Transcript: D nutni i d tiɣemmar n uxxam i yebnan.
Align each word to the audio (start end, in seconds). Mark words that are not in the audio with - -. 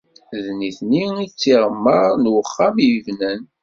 D 0.43 0.45
nutni 0.59 1.03
i 1.23 1.25
d 1.31 1.33
tiɣemmar 1.39 2.09
n 2.17 2.23
uxxam 2.41 2.75
i 2.83 2.85
yebnan. 2.93 3.41